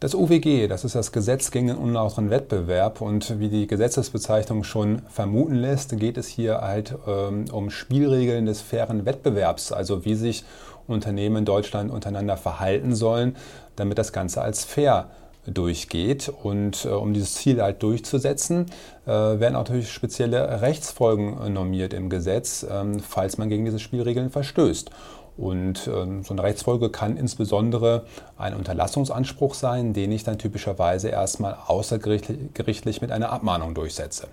[0.00, 5.02] Das UWG, das ist das Gesetz gegen den unlauteren Wettbewerb und wie die Gesetzesbezeichnung schon
[5.08, 10.44] vermuten lässt, geht es hier halt ähm, um Spielregeln des fairen Wettbewerbs, also wie sich
[10.86, 13.34] Unternehmen in Deutschland untereinander verhalten sollen,
[13.74, 15.08] damit das Ganze als fair
[15.52, 16.32] durchgeht.
[16.44, 18.66] Und äh, um dieses Ziel halt durchzusetzen,
[19.04, 24.30] äh, werden auch natürlich spezielle Rechtsfolgen normiert im Gesetz, ähm, falls man gegen diese Spielregeln
[24.30, 24.90] verstößt.
[25.38, 28.04] Und ähm, so eine Rechtsfolge kann insbesondere
[28.36, 34.26] ein Unterlassungsanspruch sein, den ich dann typischerweise erstmal außergerichtlich mit einer Abmahnung durchsetze.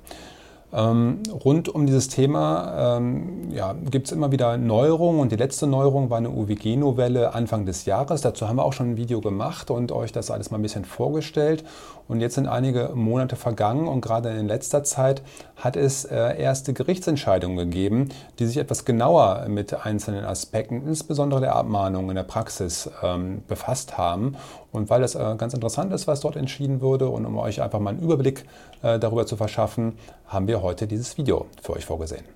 [0.73, 5.65] Ähm, rund um dieses Thema ähm, ja, gibt es immer wieder Neuerungen und die letzte
[5.65, 8.19] Neuerung war eine UWG-Novelle Anfang des Jahres.
[8.19, 10.83] Dazu haben wir auch schon ein Video gemacht und euch das alles mal ein bisschen
[10.83, 11.63] vorgestellt.
[12.09, 15.21] Und jetzt sind einige Monate vergangen und gerade in letzter Zeit
[15.55, 18.09] hat es äh, erste Gerichtsentscheidungen gegeben,
[18.39, 23.97] die sich etwas genauer mit einzelnen Aspekten, insbesondere der Abmahnung in der Praxis, ähm, befasst
[23.97, 24.35] haben.
[24.73, 27.79] Und weil es äh, ganz interessant ist, was dort entschieden wurde und um euch einfach
[27.79, 28.43] mal einen Überblick
[28.83, 29.93] äh, darüber zu verschaffen,
[30.27, 32.34] haben wir heute dieses Video für euch vorgesehen.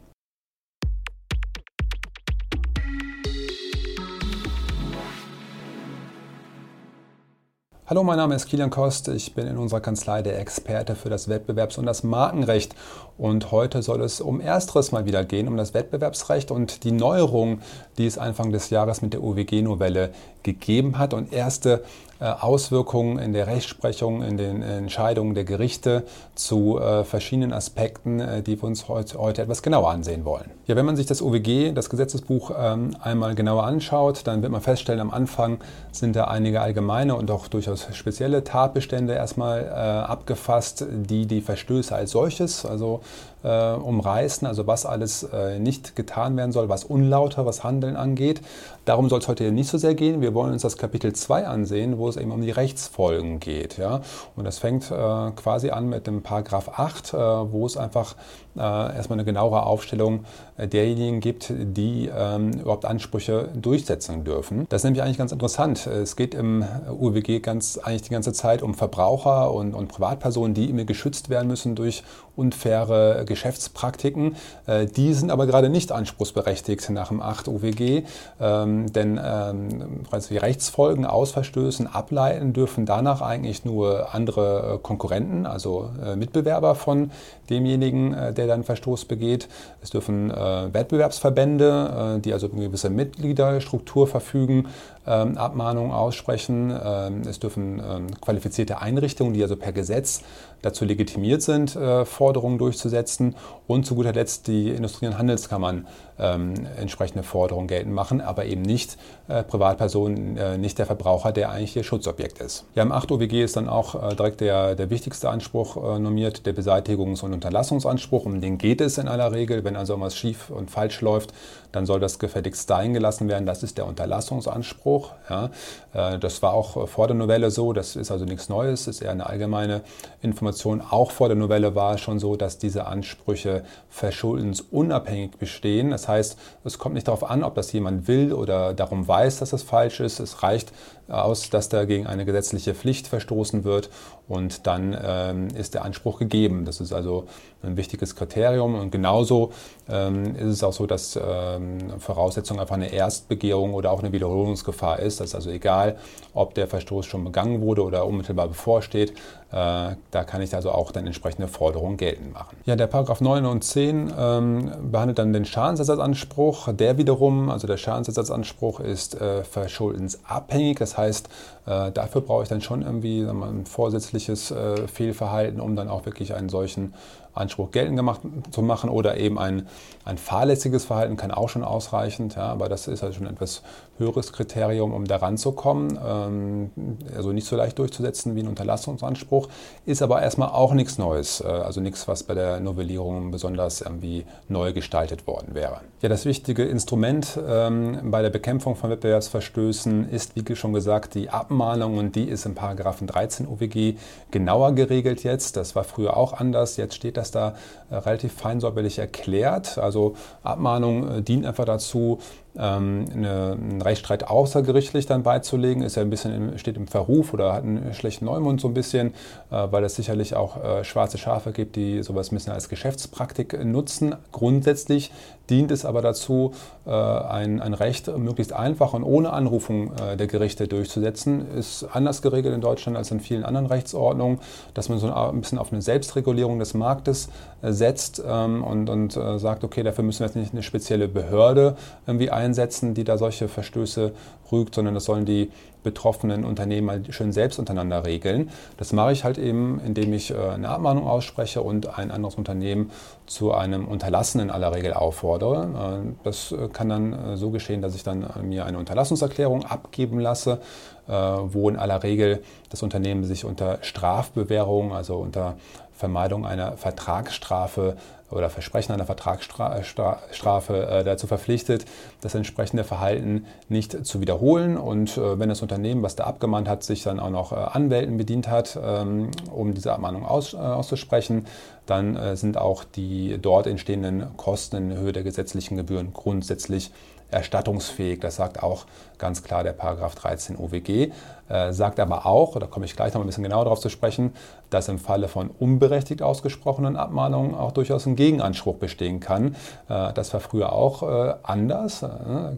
[7.90, 9.08] Hallo, mein Name ist Kilian Kost.
[9.08, 12.76] Ich bin in unserer Kanzlei der Experte für das Wettbewerbs- und das Markenrecht.
[13.18, 17.62] Und heute soll es um Ersteres mal wieder gehen, um das Wettbewerbsrecht und die Neuerung,
[17.98, 20.12] die es Anfang des Jahres mit der UWG-Novelle
[20.44, 21.84] gegeben hat und erste
[22.22, 26.04] äh, Auswirkungen in der Rechtsprechung, in den Entscheidungen der Gerichte
[26.36, 30.52] zu äh, verschiedenen Aspekten, äh, die wir uns heute, heute, etwas genauer ansehen wollen.
[30.68, 34.60] Ja, wenn man sich das OWG, das Gesetzesbuch, ähm, einmal genauer anschaut, dann wird man
[34.60, 35.60] feststellen, am Anfang
[35.92, 42.12] sind da einige allgemeine und auch durchaus spezielle Tatbestände erstmal abgefasst, die die Verstöße als
[42.12, 43.02] solches, also
[43.44, 48.42] äh, umreißen, also was alles äh, nicht getan werden soll, was unlauteres Handeln angeht.
[48.86, 50.22] Darum soll es heute nicht so sehr gehen.
[50.22, 53.78] Wir wollen uns das Kapitel 2 ansehen, wo es eben um die Rechtsfolgen geht.
[53.78, 54.02] Ja?
[54.36, 54.96] Und das fängt äh,
[55.36, 58.16] quasi an mit dem Paragraph 8, äh, wo es einfach
[58.56, 60.26] äh, erstmal eine genauere Aufstellung
[60.58, 64.66] äh, derjenigen gibt, die ähm, überhaupt Ansprüche durchsetzen dürfen.
[64.70, 65.88] Das ist nämlich eigentlich ganz interessant.
[65.88, 70.70] Es geht im UWG ganz, eigentlich die ganze Zeit um Verbraucher und, und Privatpersonen, die
[70.70, 72.04] immer geschützt werden müssen durch
[72.40, 74.36] unfaire Geschäftspraktiken.
[74.66, 78.04] Äh, die sind aber gerade nicht anspruchsberechtigt nach dem 8 UWG,
[78.40, 85.46] ähm, denn ähm, die Rechtsfolgen aus Verstößen ableiten dürfen danach eigentlich nur andere äh, Konkurrenten,
[85.46, 87.12] also äh, Mitbewerber von
[87.50, 89.48] demjenigen, der dann Verstoß begeht.
[89.82, 94.68] Es dürfen Wettbewerbsverbände, die also eine gewisse Mitgliederstruktur verfügen,
[95.10, 96.70] ähm, Abmahnungen aussprechen.
[96.70, 97.82] Es dürfen
[98.22, 100.22] qualifizierte Einrichtungen, die also per Gesetz
[100.62, 103.36] dazu legitimiert sind, Forderungen durchzusetzen
[103.68, 105.88] und zu guter Letzt die Industrie- und Handelskammern
[106.20, 111.50] ähm, entsprechende Forderungen geltend machen, aber eben nicht äh, Privatpersonen, äh, nicht der Verbraucher, der
[111.50, 112.66] eigentlich ihr Schutzobjekt ist.
[112.76, 116.46] Ja, im 8 OWG ist dann auch äh, direkt der, der wichtigste Anspruch äh, normiert,
[116.46, 118.26] der Beseitigungs- und Unterlassungsanspruch.
[118.26, 119.64] Um den geht es in aller Regel.
[119.64, 121.34] Wenn also was schief und falsch läuft,
[121.72, 123.46] dann soll das gefälligst dahin gelassen werden.
[123.46, 124.99] Das ist der Unterlassungsanspruch.
[125.30, 125.50] Ja.
[125.94, 127.74] Äh, das war auch vor der Novelle so.
[127.74, 128.86] Das ist also nichts Neues.
[128.86, 129.82] Das ist eher eine allgemeine
[130.22, 130.82] Information.
[130.82, 135.92] Auch vor der Novelle war es schon so, dass diese Ansprüche verschuldensunabhängig bestehen.
[135.92, 139.54] Das heißt, es kommt nicht darauf an, ob das jemand will oder darum weiß, dass
[139.54, 140.20] es falsch ist.
[140.20, 140.72] Es reicht
[141.10, 143.90] aus, dass da gegen eine gesetzliche Pflicht verstoßen wird
[144.28, 146.66] und dann ähm, ist der Anspruch gegeben.
[146.66, 147.26] Das ist also
[147.64, 149.52] ein wichtiges Kriterium und genauso
[149.90, 155.00] ähm, ist es auch so, dass ähm, Voraussetzung einfach eine Erstbegehung oder auch eine Wiederholungsgefahr
[155.00, 155.20] ist.
[155.20, 155.98] Das ist also egal,
[156.34, 159.14] ob der Verstoß schon begangen wurde oder unmittelbar bevorsteht.
[159.52, 162.56] Äh, da kann ich also auch dann entsprechende Forderungen geltend machen.
[162.66, 166.72] Ja, der Paragraph 9 und 10 ähm, behandelt dann den Schadensersatzanspruch.
[166.74, 170.78] Der wiederum, also der Schadensersatzanspruch ist äh, verschuldensabhängig.
[170.78, 171.30] Das heißt,
[171.66, 176.06] äh, dafür brauche ich dann schon irgendwie mal, ein vorsätzliches äh, Fehlverhalten, um dann auch
[176.06, 176.94] wirklich einen solchen
[177.40, 178.22] Anspruch geltend gemacht
[178.52, 179.68] zu machen oder eben ein,
[180.06, 183.64] ein fahrlässiges Verhalten kann auch schon ausreichend, ja, aber das ist halt schon ein etwas
[183.98, 186.00] höheres Kriterium, um daran zu kommen.
[186.04, 186.70] Ähm,
[187.16, 189.50] also nicht so leicht durchzusetzen wie ein Unterlassungsanspruch,
[189.86, 194.26] ist aber erstmal auch nichts Neues, äh, also nichts, was bei der Novellierung besonders irgendwie
[194.48, 195.82] neu gestaltet worden wäre.
[196.02, 201.30] Ja, das wichtige Instrument ähm, bei der Bekämpfung von Wettbewerbsverstößen ist, wie schon gesagt, die
[201.30, 203.96] Abmahnung und die ist im Paragraphen 13 OWG
[204.32, 205.58] genauer geregelt jetzt.
[205.58, 206.78] Das war früher auch anders.
[206.78, 207.56] Jetzt steht das da
[207.90, 209.78] äh, relativ feinsäuberlich erklärt.
[209.78, 212.20] Also Abmahnung äh, dient einfach dazu,
[212.58, 217.54] eine, einen Rechtsstreit außergerichtlich dann beizulegen, ist ja ein bisschen im, steht im Verruf oder
[217.54, 219.14] hat einen schlechten Neumund so ein bisschen,
[219.52, 223.64] äh, weil es sicherlich auch äh, schwarze Schafe gibt, die sowas ein bisschen als Geschäftspraktik
[223.64, 224.16] nutzen.
[224.32, 225.12] Grundsätzlich
[225.50, 226.54] dient es aber dazu,
[226.86, 231.48] äh, ein, ein Recht möglichst einfach und ohne Anrufung äh, der Gerichte durchzusetzen.
[231.56, 234.40] Ist anders geregelt in Deutschland als in vielen anderen Rechtsordnungen,
[234.74, 237.30] dass man so ein bisschen auf eine Selbstregulierung des Marktes
[237.62, 241.76] äh, setzt ähm, und, und sagt, okay, dafür müssen wir jetzt nicht eine spezielle Behörde
[242.06, 244.14] irgendwie einsetzen, die da solche Verstöße
[244.52, 245.52] rügt, sondern das sollen die
[245.84, 248.50] betroffenen Unternehmen mal schön selbst untereinander regeln.
[248.76, 252.92] Das mache ich halt eben, indem ich eine Abmahnung ausspreche und ein anderes Unternehmen
[253.28, 256.04] zu einem Unterlassen in aller Regel auffordere.
[256.24, 260.60] Das kann dann so geschehen, dass ich dann mir eine Unterlassungserklärung abgeben lasse,
[261.08, 265.56] wo in aller Regel das Unternehmen sich unter Strafbewährung, also unter
[265.94, 267.96] Vermeidung einer Vertragsstrafe
[268.32, 271.86] oder Versprechen einer Vertragsstrafe äh, dazu verpflichtet,
[272.22, 274.78] das entsprechende Verhalten nicht zu wiederholen.
[274.78, 278.18] Und äh, wenn das Unternehmen, was da abgemahnt hat, sich dann auch noch äh, Anwälten
[278.18, 281.46] bedient hat, ähm, um diese Abmahnung aus, auszusprechen,
[281.86, 286.92] dann sind auch die dort entstehenden Kosten in Höhe der gesetzlichen Gebühren grundsätzlich
[287.32, 288.20] erstattungsfähig.
[288.20, 288.86] Das sagt auch
[289.18, 291.12] ganz klar der Paragraph 13 OWG.
[291.50, 294.34] Äh, sagt aber auch, da komme ich gleich noch ein bisschen genauer darauf zu sprechen,
[294.70, 299.56] dass im Falle von unberechtigt ausgesprochenen Abmahnungen auch durchaus ein Gegenanspruch bestehen kann.
[299.90, 302.08] Äh, das war früher auch äh, anders, äh,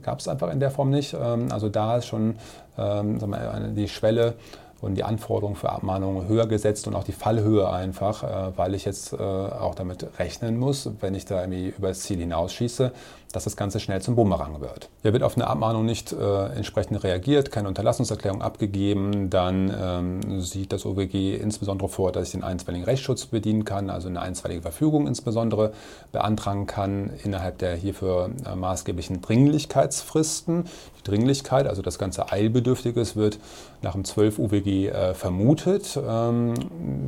[0.01, 1.13] gab es einfach in der Form nicht.
[1.13, 2.35] Ähm, also da ist schon
[2.77, 4.35] ähm, wir, die Schwelle
[4.81, 8.85] und die Anforderungen für Abmahnungen höher gesetzt und auch die Fallhöhe einfach, äh, weil ich
[8.85, 12.91] jetzt äh, auch damit rechnen muss, wenn ich da irgendwie über das Ziel hinausschieße,
[13.31, 14.89] dass das Ganze schnell zum Bumerang wird.
[15.03, 20.73] Ja, wird auf eine Abmahnung nicht äh, entsprechend reagiert, keine Unterlassungserklärung abgegeben, dann ähm, sieht
[20.73, 25.07] das OWG insbesondere vor, dass ich den einstweiligen Rechtsschutz bedienen kann, also eine einstweilige Verfügung
[25.07, 25.73] insbesondere
[26.11, 30.65] beantragen kann innerhalb der hierfür äh, maßgeblichen Dringlichkeitsfristen.
[30.99, 33.39] Die Dringlichkeit, also das ganze Eilbedürftiges, wird
[33.81, 35.97] nach dem 12 UWG äh, vermutet.
[35.97, 36.53] Ähm,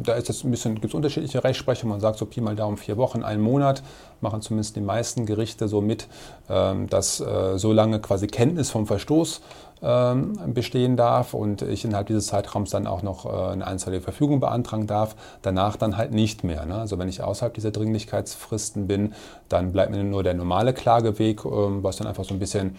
[0.04, 1.92] da ist es ein bisschen, gibt es unterschiedliche Rechtsprechungen.
[1.92, 3.84] Man sagt so Pi mal Daumen vier Wochen, einen Monat,
[4.22, 6.08] machen zumindest die meisten Gerichte so mit,
[6.50, 9.42] ähm, dass äh, so lange quasi Kenntnis vom Verstoß
[9.84, 14.40] ähm, bestehen darf und ich innerhalb dieses Zeitraums dann auch noch äh, eine einstweilige Verfügung
[14.40, 16.66] beantragen darf, danach dann halt nicht mehr.
[16.66, 16.76] Ne?
[16.76, 19.14] Also wenn ich außerhalb dieser Dringlichkeitsfristen bin,
[19.50, 22.78] dann bleibt mir nur der normale Klageweg, ähm, was dann einfach so ein bisschen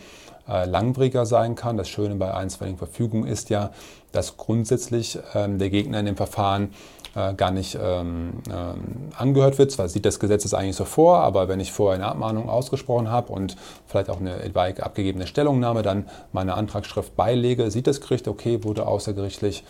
[0.49, 1.77] äh, langwieriger sein kann.
[1.77, 3.71] Das Schöne bei einstweiligen Verfügungen ist ja,
[4.13, 6.71] dass grundsätzlich ähm, der Gegner in dem Verfahren
[7.15, 9.71] äh, gar nicht ähm, ähm, angehört wird.
[9.71, 13.11] Zwar sieht das Gesetz es eigentlich so vor, aber wenn ich vorher eine Abmahnung ausgesprochen
[13.11, 13.57] habe und
[13.87, 18.87] vielleicht auch eine etwaig abgegebene Stellungnahme dann meine Antragsschrift beilege, sieht das Gericht, okay, wurde
[18.87, 19.65] außergerichtlich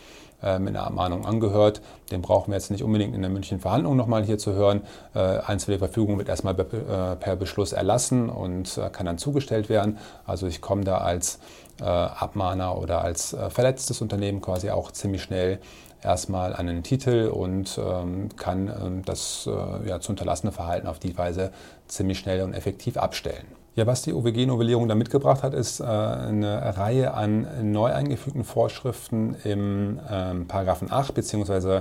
[0.59, 1.81] mit einer Abmahnung angehört.
[2.11, 4.83] Den brauchen wir jetzt nicht unbedingt in der München Verhandlung nochmal hier zu hören.
[5.15, 9.99] Äh, einzelne Verfügung wird erstmal äh, per Beschluss erlassen und äh, kann dann zugestellt werden.
[10.27, 11.39] Also ich komme da als
[11.81, 15.61] äh, Abmahner oder als äh, verletztes Unternehmen quasi auch ziemlich schnell
[16.03, 21.17] erstmal einen Titel und ähm, kann ähm, das äh, ja, zu unterlassene Verhalten auf die
[21.17, 21.51] Weise
[21.89, 23.47] ziemlich schnell und effektiv abstellen.
[23.76, 29.35] Ja, was die OWG-Novellierung da mitgebracht hat, ist äh, eine Reihe an neu eingefügten Vorschriften
[29.43, 31.81] im ähm, Paragraphen 8 bzw.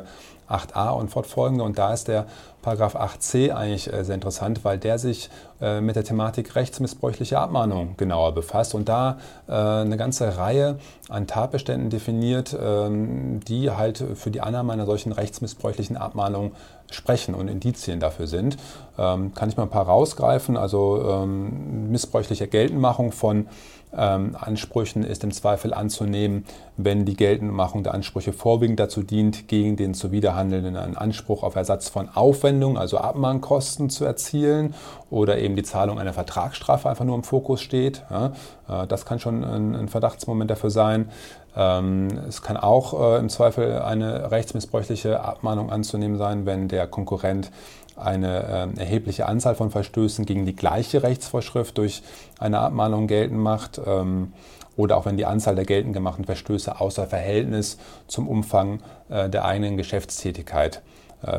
[0.50, 1.63] 8a und fortfolgende.
[1.63, 2.25] Und da ist der
[2.63, 5.30] Paragraph 8c eigentlich äh, sehr interessant, weil der sich
[5.62, 10.80] äh, mit der Thematik rechtsmissbräuchliche Abmahnung genauer befasst und da äh, eine ganze Reihe
[11.10, 16.54] an Tatbeständen definiert, ähm, die halt für die Annahme einer solchen rechtsmissbräuchlichen Abmahnung
[16.89, 18.57] sprechen und Indizien dafür sind.
[18.98, 20.57] Ähm, kann ich mal ein paar rausgreifen?
[20.57, 23.48] Also ähm, missbräuchliche Geltendmachung von
[23.95, 26.45] Ansprüchen ist im Zweifel anzunehmen,
[26.77, 31.89] wenn die Geltendmachung der Ansprüche vorwiegend dazu dient, gegen den zuwiderhandelnden einen Anspruch auf Ersatz
[31.89, 34.74] von Aufwendungen, also Abmahnkosten zu erzielen
[35.10, 38.03] oder eben die Zahlung einer Vertragsstrafe einfach nur im Fokus steht.
[38.10, 38.33] Ja,
[38.67, 41.10] äh, das kann schon ein, ein Verdachtsmoment dafür sein.
[41.55, 47.51] Ähm, es kann auch äh, im Zweifel eine rechtsmissbräuchliche Abmahnung anzunehmen sein, wenn der Konkurrent
[47.95, 52.01] eine äh, erhebliche Anzahl von Verstößen gegen die gleiche Rechtsvorschrift durch
[52.39, 54.33] eine Abmahnung geltend macht ähm,
[54.75, 58.79] oder auch wenn die Anzahl der geltend gemachten Verstöße außer Verhältnis zum Umfang
[59.10, 60.81] äh, der eigenen Geschäftstätigkeit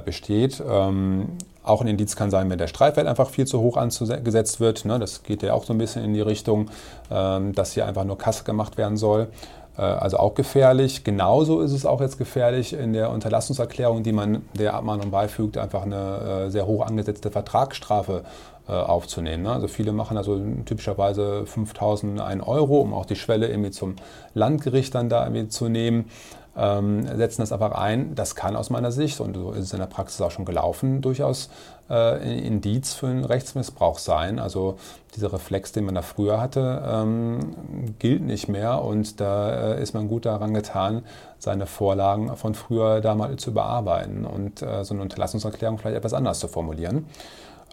[0.04, 0.62] besteht.
[0.66, 4.84] Ähm, auch ein Indiz kann sein, wenn der Streifwert einfach viel zu hoch angesetzt wird.
[4.84, 4.98] Ne?
[4.98, 6.70] Das geht ja auch so ein bisschen in die Richtung,
[7.10, 9.28] ähm, dass hier einfach nur Kasse gemacht werden soll.
[9.76, 11.04] Äh, also auch gefährlich.
[11.04, 15.82] Genauso ist es auch jetzt gefährlich in der Unterlassungserklärung, die man der Abmahnung beifügt, einfach
[15.82, 18.24] eine äh, sehr hoch angesetzte Vertragsstrafe
[18.68, 19.44] äh, aufzunehmen.
[19.44, 19.52] Ne?
[19.52, 23.96] Also viele machen also typischerweise 5.001 Euro, um auch die Schwelle irgendwie zum
[24.34, 26.10] Landgericht dann da irgendwie zu nehmen.
[26.56, 28.14] Ähm, setzen das einfach ein.
[28.14, 31.00] Das kann aus meiner Sicht, und so ist es in der Praxis auch schon gelaufen,
[31.00, 31.50] durchaus
[31.90, 34.38] äh, Indiz für einen Rechtsmissbrauch sein.
[34.38, 34.76] Also
[35.14, 37.54] dieser Reflex, den man da früher hatte, ähm,
[37.98, 41.02] gilt nicht mehr und da äh, ist man gut daran getan,
[41.38, 46.14] seine Vorlagen von früher da mal zu überarbeiten und äh, so eine Unterlassungserklärung vielleicht etwas
[46.14, 47.06] anders zu formulieren.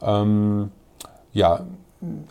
[0.01, 0.71] Ähm,
[1.33, 1.61] ja,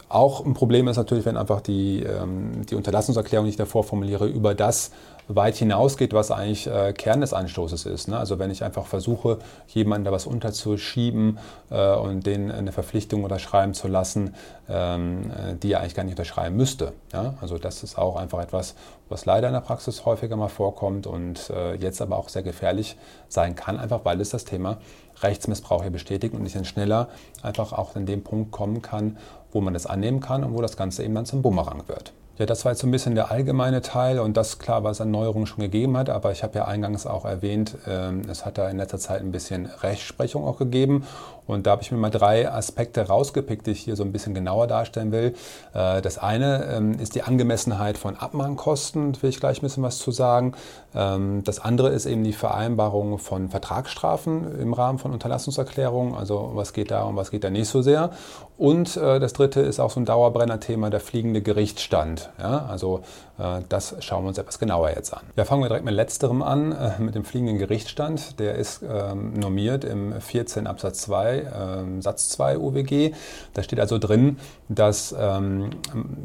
[0.09, 4.27] auch ein Problem ist natürlich, wenn einfach die, ähm, die Unterlassungserklärung, die ich davor formuliere,
[4.27, 4.91] über das
[5.35, 8.09] weit hinausgeht, was eigentlich äh, Kern des Anstoßes ist.
[8.09, 8.19] Ne?
[8.19, 11.39] Also wenn ich einfach versuche, jemanden da was unterzuschieben
[11.71, 14.35] äh, und den eine Verpflichtung unterschreiben zu lassen,
[14.69, 16.93] ähm, äh, die er eigentlich gar nicht unterschreiben müsste.
[17.13, 17.35] Ja?
[17.41, 18.75] Also das ist auch einfach etwas,
[19.09, 22.97] was leider in der Praxis häufiger mal vorkommt und äh, jetzt aber auch sehr gefährlich
[23.29, 24.79] sein kann, einfach weil es das Thema
[25.23, 27.09] Rechtsmissbrauch hier bestätigt und ich dann schneller
[27.43, 29.19] einfach auch in den Punkt kommen kann,
[29.53, 32.13] wo man das annehmen kann und wo das Ganze eben dann zum Bumerang wird.
[32.41, 35.11] Ja, das war jetzt so ein bisschen der allgemeine Teil und das klar, was an
[35.11, 38.71] Neuerungen schon gegeben hat, aber ich habe ja eingangs auch erwähnt, ähm, es hat da
[38.71, 41.07] in letzter Zeit ein bisschen Rechtsprechung auch gegeben
[41.51, 44.35] und da habe ich mir mal drei Aspekte rausgepickt, die ich hier so ein bisschen
[44.35, 45.35] genauer darstellen will.
[45.75, 49.83] Äh, das eine ähm, ist die Angemessenheit von Abmahnkosten, da will ich gleich ein bisschen
[49.83, 50.53] was zu sagen.
[50.95, 56.73] Ähm, das andere ist eben die Vereinbarung von Vertragsstrafen im Rahmen von Unterlassungserklärungen, also was
[56.73, 58.11] geht da und was geht da nicht so sehr.
[58.57, 62.31] Und äh, das dritte ist auch so ein Dauerbrenner-Thema, der fliegende Gerichtsstand.
[62.39, 63.01] Ja, also
[63.39, 65.23] äh, das schauen wir uns etwas genauer jetzt an.
[65.37, 68.39] Ja, fangen wir direkt mit letzterem an, mit dem fliegenden Gerichtsstand.
[68.39, 73.13] Der ist ähm, normiert im 14 Absatz 2 ähm, Satz 2 UWG.
[73.55, 75.71] Da steht also drin, dass ähm,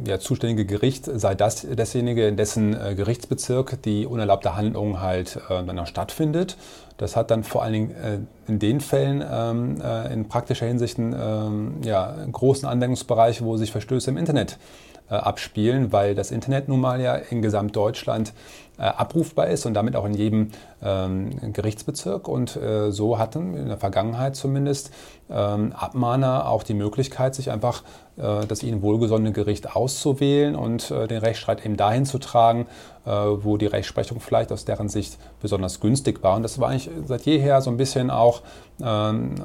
[0.06, 5.78] ja, zuständige Gericht sei das dasjenige, in dessen äh, Gerichtsbezirk die unerlaubte Handlung halt dann
[5.80, 6.58] auch stattfindet.
[6.98, 12.68] Das hat dann vor allen Dingen in den Fällen in praktischer Hinsicht einen ja, großen
[12.68, 14.58] Anwendungsbereich, wo sich Verstöße im Internet
[15.08, 19.96] äh, abspielen, weil das Internet nun mal ja in Gesamtdeutschland äh, abrufbar ist und damit
[19.96, 20.52] auch in jedem
[20.84, 22.28] ähm, Gerichtsbezirk.
[22.28, 24.92] Und äh, so hatten in der Vergangenheit zumindest
[25.30, 27.84] ähm, Abmahner auch die Möglichkeit, sich einfach
[28.18, 32.68] äh, das ihnen wohlgesonnene Gericht auszuwählen und äh, den Rechtsstreit eben dahin zu tragen,
[33.06, 36.36] äh, wo die Rechtsprechung vielleicht aus deren Sicht besonders günstig war.
[36.36, 38.42] Und das war eigentlich seit jeher so ein bisschen auch
[38.82, 39.36] ähm,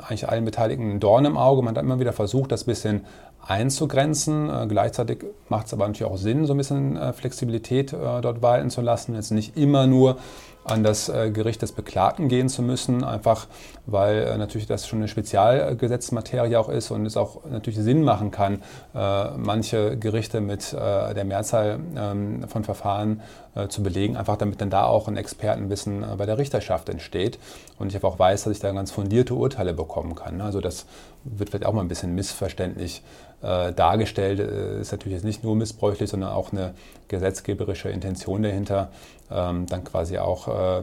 [0.00, 1.62] eigentlich allen Beteiligten ein Dorn im Auge.
[1.62, 3.04] Man hat immer wieder versucht, das ein bisschen
[3.46, 4.50] einzugrenzen.
[4.50, 8.42] Äh, gleichzeitig macht es aber natürlich auch Sinn, so ein bisschen äh, Flexibilität äh, dort
[8.54, 9.14] walten zu lassen.
[9.14, 10.16] Jetzt nicht immer nur
[10.64, 13.46] an das äh, Gericht des Beklagten gehen zu müssen, einfach
[13.84, 18.30] weil äh, natürlich das schon eine Spezialgesetzmaterie auch ist und es auch natürlich Sinn machen
[18.30, 18.62] kann,
[18.94, 23.20] äh, manche Gerichte mit der Mehrzahl ähm, von Verfahren
[23.68, 27.38] zu belegen, einfach damit dann da auch ein Expertenwissen bei der Richterschaft entsteht
[27.78, 30.40] und ich auch weiß, dass ich da ganz fundierte Urteile bekommen kann.
[30.40, 30.86] Also das
[31.22, 33.02] wird vielleicht auch mal ein bisschen missverständlich
[33.44, 34.40] dargestellt.
[34.40, 36.74] Ist natürlich jetzt nicht nur missbräuchlich, sondern auch eine
[37.08, 38.90] gesetzgeberische Intention dahinter,
[39.30, 40.82] ähm, dann quasi auch äh,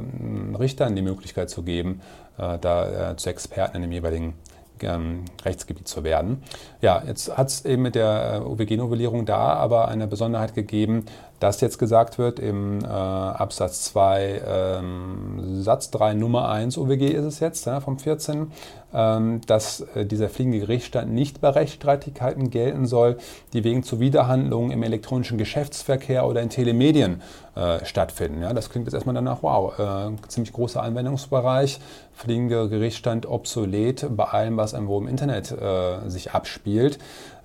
[0.58, 2.02] Richtern die Möglichkeit zu geben,
[2.38, 4.34] äh, da äh, zu Experten in dem jeweiligen
[4.84, 6.44] ähm, Rechtsgebiet zu werden.
[6.82, 11.06] Ja, jetzt hat es eben mit der UWG-Novellierung da aber eine Besonderheit gegeben,
[11.40, 17.26] dass jetzt gesagt wird im äh, Absatz 2 ähm, Satz 3 Nummer 1 UWG ist
[17.26, 18.52] es jetzt ja, vom 14, ähm,
[18.92, 23.18] dass äh, dieser fliegende Gerichtsstand nicht bei Rechtsstreitigkeiten gelten soll,
[23.54, 27.22] die wegen Zuwiderhandlungen im elektronischen Geschäftsverkehr oder in Telemedien
[27.54, 28.42] äh, stattfinden.
[28.42, 31.80] Ja, das klingt jetzt erstmal danach, wow, äh, ziemlich großer Anwendungsbereich,
[32.14, 36.98] fliegender Gerichtsstand obsolet bei allem, was irgendwo im Internet äh, sich abspielt.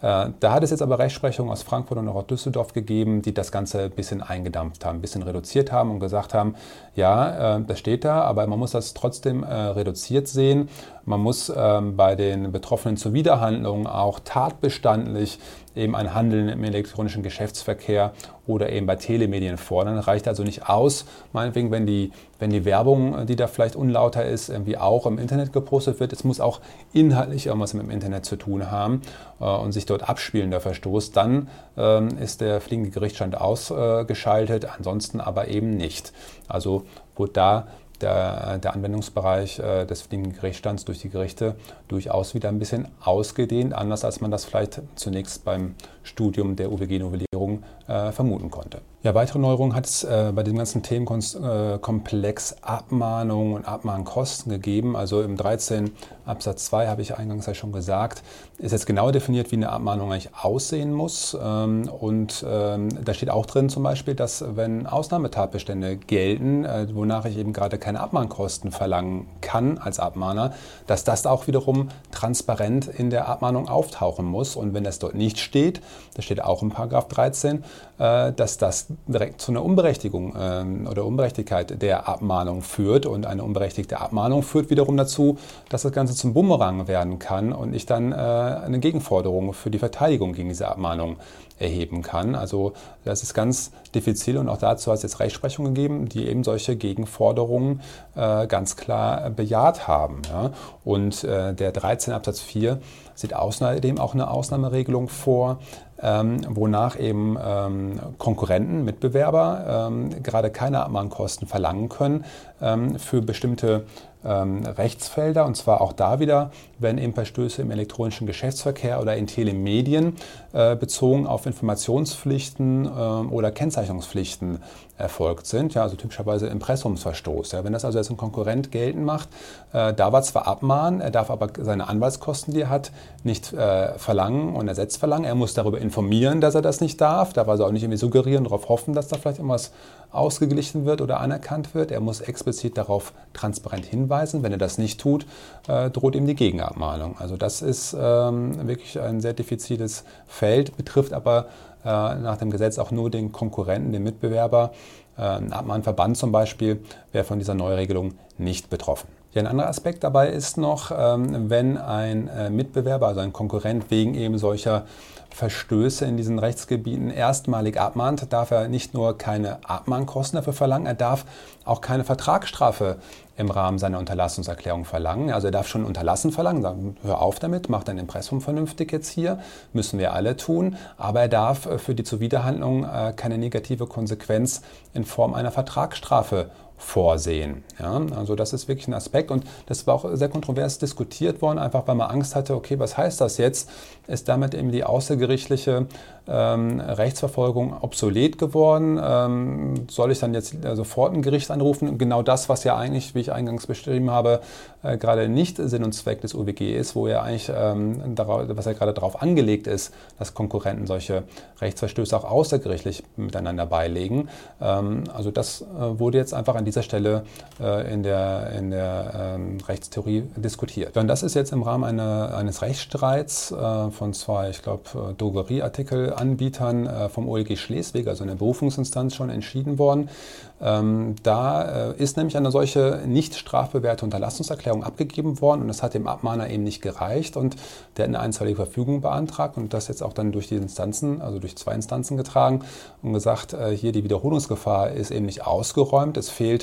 [0.03, 3.35] Äh, da hat es jetzt aber Rechtsprechung aus Frankfurt und auch aus Düsseldorf gegeben, die
[3.35, 6.55] das Ganze ein bisschen eingedampft haben, ein bisschen reduziert haben und gesagt haben,
[6.95, 10.69] ja, äh, das steht da, aber man muss das trotzdem reduziert sehen.
[11.07, 15.39] Man muss ähm, bei den Betroffenen zur Wiederhandlung auch tatbestandlich
[15.77, 18.13] eben ein Handeln im elektronischen Geschäftsverkehr
[18.47, 20.01] oder eben bei Telemedien fordern.
[20.01, 22.11] Reicht also nicht aus, meinetwegen, wenn die,
[22.41, 26.13] wenn die Werbung, die da vielleicht unlauter ist, irgendwie auch im Internet gepostet wird.
[26.13, 26.61] Es muss auch
[26.93, 29.03] inhaltlich irgendwas mit dem Internet zu tun haben
[29.41, 31.13] äh, und sich dort abspielen, der Verstoß.
[31.13, 36.13] Dann ähm, ist der fliegende Gerichtsstand ausgeschaltet, ansonsten aber eben nicht.
[36.49, 36.83] Also
[37.15, 37.67] wurde da
[38.03, 41.57] der, der Anwendungsbereich äh, des fliegenden Gerichtsstands durch die Gerichte
[41.89, 47.63] durchaus wieder ein bisschen ausgedehnt, anders als man das vielleicht zunächst beim Studium der UWG-Novellierung
[47.89, 48.81] äh, vermuten konnte.
[49.07, 54.97] Ja, weitere Neuerungen hat es äh, bei dem ganzen Themenkomplex äh, Abmahnung und Abmahnkosten gegeben.
[54.97, 55.93] Also im 13
[56.25, 58.25] Absatz 2 habe ich eingangs ja schon gesagt,
[58.59, 61.39] ist jetzt genau definiert, wie eine Abmahnung eigentlich aussehen muss.
[61.41, 67.27] Ähm, und ähm, da steht auch drin zum Beispiel, dass wenn Ausnahmetatbestände gelten, äh, wonach
[67.27, 70.53] ich eben gerade keine Abmahnkosten verlangen kann als Abmahner,
[70.89, 74.57] dass das auch wiederum transparent in der Abmahnung auftauchen muss.
[74.57, 75.81] Und wenn das dort nicht steht,
[76.15, 77.63] das steht auch im Paragraph 13,
[77.99, 83.07] äh, dass das direkt zu einer Unberechtigung ähm, oder Unberechtigkeit der Abmahnung führt.
[83.07, 85.39] Und eine unberechtigte Abmahnung führt wiederum dazu,
[85.69, 89.79] dass das Ganze zum Bumerang werden kann und ich dann äh, eine Gegenforderung für die
[89.79, 91.17] Verteidigung gegen diese Abmahnung
[91.59, 92.35] erheben kann.
[92.35, 92.73] Also
[93.05, 96.77] das ist ganz diffizil und auch dazu hat es jetzt Rechtsprechung gegeben, die eben solche
[96.77, 97.81] Gegenforderungen
[98.15, 100.23] äh, ganz klar bejaht haben.
[100.29, 100.51] Ja?
[100.85, 102.81] Und äh, der 13 Absatz 4
[103.15, 105.59] sieht außerdem auch eine Ausnahmeregelung vor,
[106.03, 112.25] ähm, wonach eben ähm, Konkurrenten, Mitbewerber ähm, gerade keine Abmahnkosten verlangen können
[112.59, 113.85] für bestimmte
[114.27, 119.27] ähm, Rechtsfelder und zwar auch da wieder, wenn eben Verstöße im elektronischen Geschäftsverkehr oder in
[119.27, 120.17] Telemedien
[120.53, 124.59] äh, bezogen auf Informationspflichten äh, oder Kennzeichnungspflichten
[124.99, 127.53] erfolgt sind, ja, also typischerweise Impressumsverstoß.
[127.53, 127.65] Ja.
[127.65, 129.29] Wenn das also jetzt ein Konkurrent geltend macht,
[129.73, 133.99] äh, da war zwar abmahnen, er darf aber seine Anwaltskosten, die er hat, nicht äh,
[133.99, 135.25] verlangen und ersetzt verlangen.
[135.25, 138.45] Er muss darüber informieren, dass er das nicht darf, darf also auch nicht irgendwie suggerieren,
[138.45, 139.73] darauf hoffen, dass da vielleicht irgendwas
[140.11, 141.91] ausgeglichen wird oder anerkannt wird.
[141.91, 144.43] Er muss explizit darauf transparent hinweisen.
[144.43, 145.27] Wenn er das nicht tut,
[145.69, 147.17] äh, droht ihm die Gegenabmahnung.
[147.19, 151.47] Also das ist ähm, wirklich ein sehr diffiziles Feld, betrifft aber
[151.85, 154.73] äh, nach dem Gesetz auch nur den Konkurrenten, den Mitbewerber.
[155.17, 156.83] Äh, ein Abmahnverband zum Beispiel
[157.13, 159.16] wäre von dieser Neuregelung nicht betroffen.
[159.37, 163.91] Ja, ein anderer Aspekt dabei ist noch, ähm, wenn ein äh, Mitbewerber, also ein Konkurrent
[163.91, 164.87] wegen eben solcher
[165.29, 170.95] Verstöße in diesen Rechtsgebieten erstmalig abmahnt, darf er nicht nur keine Abmahnkosten dafür verlangen, er
[170.95, 171.27] darf
[171.67, 172.97] auch keine Vertragsstrafe
[173.37, 175.31] im Rahmen seiner Unterlassungserklärung verlangen.
[175.31, 179.11] Also er darf schon Unterlassen verlangen, sagen, hör auf damit, mach dein Impressum vernünftig jetzt
[179.11, 179.39] hier,
[179.75, 180.77] müssen wir alle tun.
[180.97, 184.63] Aber er darf für die Zuwiderhandlung keine negative Konsequenz
[184.95, 187.65] in Form einer Vertragsstrafe vorsehen.
[187.79, 191.59] Ja, also das ist wirklich ein Aspekt und das war auch sehr kontrovers diskutiert worden,
[191.59, 193.71] einfach weil man Angst hatte, okay, was heißt das jetzt?
[194.07, 195.87] Ist damit eben die außergerichtliche
[196.29, 199.01] ähm, Rechtsverfolgung obsolet geworden?
[199.03, 201.99] Ähm, soll ich dann jetzt sofort ein Gericht anrufen?
[201.99, 204.41] Genau das, was ja eigentlich, wie ich eingangs beschrieben habe,
[204.83, 208.67] äh, gerade nicht Sinn und Zweck des UWG ist, wo ja eigentlich, ähm, darauf, was
[208.67, 211.25] ja gerade darauf angelegt ist, dass Konkurrenten solche
[211.61, 214.29] Rechtsverstöße auch außergerichtlich miteinander beilegen.
[214.61, 217.25] Ähm, also das äh, wurde jetzt einfach an dieser Stelle
[217.61, 220.97] äh, in der, in der ähm, Rechtstheorie diskutiert.
[220.97, 225.15] Und das ist jetzt im Rahmen eine, eines Rechtsstreits äh, von zwei, ich glaube, äh,
[225.15, 230.11] Drogerieartikelanbietern äh, vom OLG Schleswig, also in der Berufungsinstanz schon entschieden worden.
[230.59, 235.93] Ähm, da äh, ist nämlich eine solche nicht strafbewährte Unterlassungserklärung abgegeben worden und das hat
[235.93, 237.57] dem Abmahner eben nicht gereicht und
[237.97, 241.41] der hat eine einstweilige Verfügung beantragt und das jetzt auch dann durch die Instanzen, also
[241.41, 242.65] durch zwei Instanzen getragen
[243.03, 246.56] und gesagt, äh, hier die Wiederholungsgefahr ist eben nicht ausgeräumt, es fehlt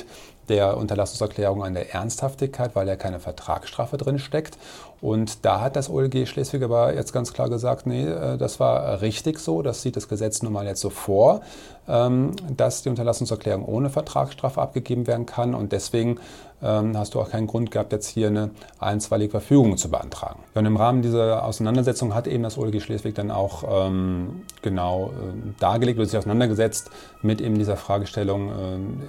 [0.48, 4.58] der Unterlassungserklärung an der Ernsthaftigkeit, weil ja keine Vertragsstrafe drin steckt.
[5.00, 9.00] Und da hat das OLG Schleswig aber jetzt ganz klar gesagt, nee, äh, das war
[9.00, 11.42] richtig so, das sieht das Gesetz nun mal jetzt so vor,
[11.88, 16.18] ähm, dass die Unterlassungserklärung ohne Vertragsstrafe abgegeben werden kann und deswegen
[16.62, 20.40] hast du auch keinen Grund gehabt, jetzt hier eine einstweilige Verfügung zu beantragen.
[20.54, 25.12] und im Rahmen dieser Auseinandersetzung hat eben das OLG Schleswig dann auch ähm, genau
[25.58, 26.90] dargelegt oder sich auseinandergesetzt
[27.20, 28.50] mit eben dieser Fragestellung,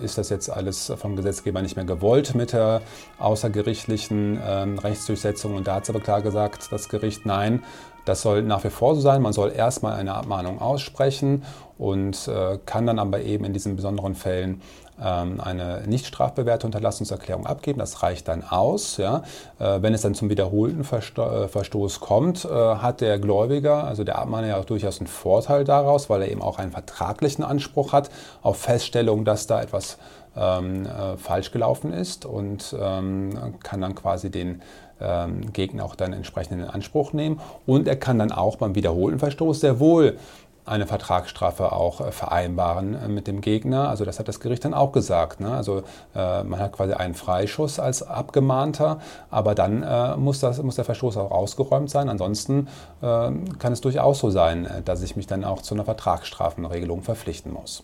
[0.02, 2.82] ist das jetzt alles vom Gesetzgeber nicht mehr gewollt mit der
[3.20, 7.64] außergerichtlichen Rechtsdurchsetzung und da hat es aber klar gesagt, das Gericht, nein,
[8.06, 9.22] das soll nach wie vor so sein.
[9.22, 11.44] Man soll erstmal eine Abmahnung aussprechen
[11.78, 14.62] und äh, kann dann aber eben in diesen besonderen Fällen
[15.04, 17.80] ähm, eine nicht strafbewährte Unterlassungserklärung abgeben.
[17.80, 18.98] Das reicht dann aus.
[18.98, 19.24] Ja.
[19.60, 24.04] Äh, wenn es dann zum wiederholten Versto äh, Verstoß kommt, äh, hat der Gläubiger, also
[24.04, 27.92] der Abmahner ja auch durchaus einen Vorteil daraus, weil er eben auch einen vertraglichen Anspruch
[27.92, 28.10] hat
[28.42, 29.98] auf Feststellung, dass da etwas
[30.38, 34.62] ähm, äh, falsch gelaufen ist und ähm, kann dann quasi den
[35.00, 37.40] ähm, Gegner auch dann entsprechend in Anspruch nehmen.
[37.66, 40.18] Und er kann dann auch beim wiederholten Verstoß sehr wohl
[40.66, 43.90] eine Vertragsstrafe auch äh, vereinbaren äh, mit dem Gegner.
[43.90, 45.40] Also das hat das Gericht dann auch gesagt.
[45.40, 45.54] Ne?
[45.54, 45.84] Also
[46.16, 50.86] äh, man hat quasi einen Freischuss als Abgemahnter, aber dann äh, muss, das, muss der
[50.86, 52.10] Verstoß auch ausgeräumt sein.
[52.10, 52.68] Ansonsten
[53.02, 57.04] äh, kann es durchaus so sein, äh, dass ich mich dann auch zu einer Vertragsstrafenregelung
[57.04, 57.84] verpflichten muss.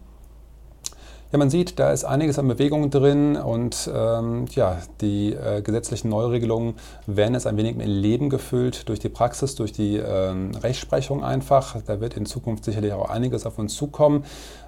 [1.31, 6.09] Ja, man sieht, da ist einiges an Bewegung drin und ähm, ja, die äh, gesetzlichen
[6.09, 6.73] Neuregelungen
[7.07, 11.77] werden jetzt ein wenig mit Leben gefüllt durch die Praxis, durch die ähm, Rechtsprechung einfach.
[11.87, 14.25] Da wird in Zukunft sicherlich auch einiges auf uns zukommen.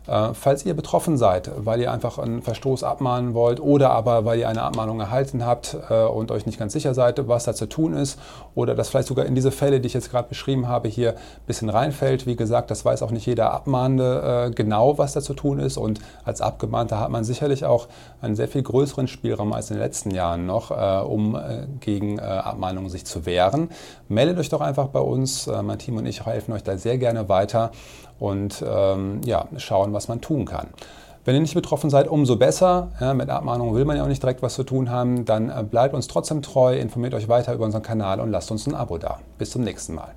[0.07, 4.39] Äh, falls ihr betroffen seid, weil ihr einfach einen Verstoß abmahnen wollt oder aber weil
[4.39, 7.67] ihr eine Abmahnung erhalten habt äh, und euch nicht ganz sicher seid, was da zu
[7.67, 8.19] tun ist
[8.53, 11.45] oder das vielleicht sogar in diese Fälle, die ich jetzt gerade beschrieben habe, hier ein
[11.47, 12.25] bisschen reinfällt.
[12.25, 15.77] Wie gesagt, das weiß auch nicht jeder Abmahnende äh, genau, was da zu tun ist
[15.77, 16.91] und als Abmahnende abgemahnt.
[16.91, 17.87] Da hat man sicherlich auch
[18.21, 22.19] einen sehr viel größeren Spielraum als in den letzten Jahren noch, äh, um äh, gegen
[22.19, 23.69] äh, Abmahnungen sich zu wehren.
[24.07, 25.47] Meldet euch doch einfach bei uns.
[25.47, 27.71] Äh, mein Team und ich helfen euch da sehr gerne weiter
[28.19, 30.67] und ähm, ja, schauen, was man tun kann.
[31.25, 32.89] Wenn ihr nicht betroffen seid, umso besser.
[32.99, 35.25] Ja, mit Abmahnungen will man ja auch nicht direkt was zu tun haben.
[35.25, 38.67] Dann äh, bleibt uns trotzdem treu, informiert euch weiter über unseren Kanal und lasst uns
[38.67, 39.19] ein Abo da.
[39.37, 40.13] Bis zum nächsten Mal.